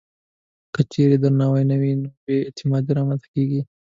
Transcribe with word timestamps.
که 0.73 0.81
چېرې 0.93 1.15
درناوی 1.23 1.63
نه 1.71 1.75
وي، 1.81 1.91
نو 2.01 2.09
بې 2.25 2.35
اعتمادي 2.45 2.91
رامنځته 2.97 3.27
کېږي. 3.33 3.61